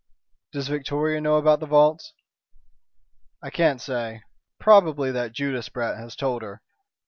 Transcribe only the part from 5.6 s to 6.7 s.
brat has told her.